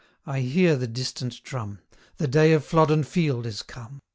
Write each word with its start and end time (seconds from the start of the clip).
I 0.25 0.39
hear 0.39 0.77
the 0.77 0.87
distant 0.87 1.43
drum! 1.43 1.77
The 2.17 2.27
day 2.27 2.53
of 2.53 2.65
Flodden 2.65 3.03
Field 3.03 3.45
is 3.45 3.61
come. 3.61 4.01